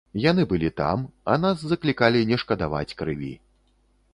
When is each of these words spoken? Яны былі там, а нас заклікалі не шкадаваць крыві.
Яны 0.21 0.43
былі 0.53 0.69
там, 0.81 1.03
а 1.33 1.35
нас 1.43 1.65
заклікалі 1.73 2.25
не 2.33 2.41
шкадаваць 2.45 2.95
крыві. 3.03 3.31